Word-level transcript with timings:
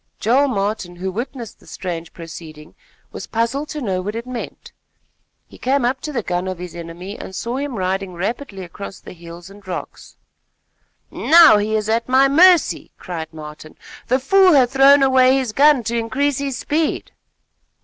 Joel 0.17 0.47
Martin, 0.47 0.95
who 0.95 1.11
witnessed 1.11 1.59
the 1.59 1.67
strange 1.67 2.11
proceeding, 2.11 2.73
was 3.11 3.27
puzzled 3.27 3.69
to 3.69 3.81
know 3.81 4.01
what 4.01 4.15
it 4.15 4.25
meant. 4.25 4.71
He 5.45 5.59
came 5.59 5.85
up 5.85 6.01
to 6.01 6.11
the 6.11 6.23
gun 6.23 6.47
of 6.47 6.57
his 6.57 6.73
enemy 6.73 7.19
and 7.19 7.35
saw 7.35 7.57
him 7.57 7.75
riding 7.75 8.13
rapidly 8.15 8.63
across 8.63 8.99
the 8.99 9.13
hills 9.13 9.51
and 9.51 9.61
rocks. 9.67 10.17
"Now 11.11 11.59
he 11.59 11.75
is 11.75 11.87
at 11.87 12.09
my 12.09 12.27
mercy," 12.27 12.89
cried 12.97 13.31
Martin. 13.31 13.77
"The 14.07 14.17
fool 14.17 14.53
hath 14.53 14.73
thrown 14.73 15.03
away 15.03 15.37
his 15.37 15.53
gun 15.53 15.83
to 15.83 15.95
increase 15.95 16.39
his 16.39 16.57
speed." 16.57 17.11